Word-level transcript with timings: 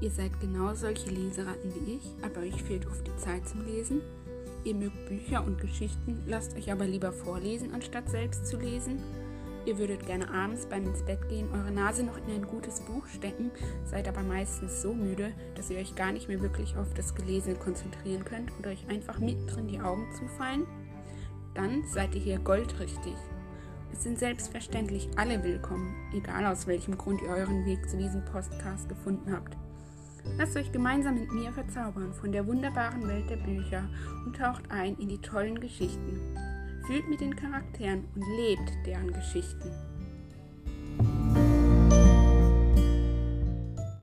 Ihr 0.00 0.10
seid 0.10 0.38
genau 0.40 0.74
solche 0.74 1.10
Leseratten 1.10 1.72
wie 1.74 1.94
ich, 1.94 2.04
aber 2.22 2.40
euch 2.40 2.62
fehlt 2.62 2.86
oft 2.86 3.06
die 3.06 3.16
Zeit 3.16 3.48
zum 3.48 3.64
Lesen. 3.64 4.02
Ihr 4.64 4.74
mögt 4.74 5.08
Bücher 5.08 5.44
und 5.44 5.60
Geschichten, 5.60 6.22
lasst 6.26 6.56
euch 6.56 6.70
aber 6.70 6.86
lieber 6.86 7.12
vorlesen, 7.12 7.72
anstatt 7.72 8.10
selbst 8.10 8.46
zu 8.46 8.58
lesen. 8.58 9.00
Ihr 9.64 9.78
würdet 9.78 10.06
gerne 10.06 10.30
abends 10.32 10.66
beim 10.66 10.86
ins 10.86 11.02
Bett 11.02 11.28
gehen 11.28 11.48
eure 11.52 11.72
Nase 11.72 12.04
noch 12.04 12.16
in 12.18 12.34
ein 12.34 12.46
gutes 12.46 12.80
Buch 12.80 13.06
stecken, 13.06 13.50
seid 13.84 14.06
aber 14.06 14.22
meistens 14.22 14.82
so 14.82 14.92
müde, 14.92 15.32
dass 15.56 15.70
ihr 15.70 15.78
euch 15.78 15.96
gar 15.96 16.12
nicht 16.12 16.28
mehr 16.28 16.40
wirklich 16.40 16.76
auf 16.76 16.92
das 16.94 17.14
Gelesene 17.14 17.56
konzentrieren 17.56 18.24
könnt 18.24 18.52
und 18.56 18.66
euch 18.66 18.86
einfach 18.88 19.18
mittendrin 19.18 19.66
die 19.66 19.80
Augen 19.80 20.06
zufallen. 20.18 20.66
Dann 21.54 21.84
seid 21.88 22.14
ihr 22.14 22.20
hier 22.20 22.38
goldrichtig. 22.38 23.14
Es 23.92 24.02
sind 24.02 24.18
selbstverständlich 24.18 25.08
alle 25.16 25.42
willkommen, 25.42 25.94
egal 26.14 26.46
aus 26.46 26.66
welchem 26.66 26.98
Grund 26.98 27.22
ihr 27.22 27.28
euren 27.28 27.64
Weg 27.64 27.88
zu 27.88 27.96
diesem 27.96 28.24
Podcast 28.24 28.88
gefunden 28.88 29.32
habt. 29.32 29.56
Lasst 30.36 30.56
euch 30.56 30.72
gemeinsam 30.72 31.14
mit 31.14 31.32
mir 31.32 31.52
verzaubern 31.52 32.12
von 32.12 32.32
der 32.32 32.46
wunderbaren 32.46 33.06
Welt 33.06 33.30
der 33.30 33.36
Bücher 33.36 33.88
und 34.24 34.36
taucht 34.36 34.70
ein 34.70 34.96
in 34.96 35.08
die 35.08 35.20
tollen 35.20 35.60
Geschichten. 35.60 36.20
Fühlt 36.86 37.08
mit 37.08 37.20
den 37.20 37.34
Charakteren 37.34 38.04
und 38.14 38.24
lebt 38.36 38.86
deren 38.86 39.12
Geschichten. 39.12 39.70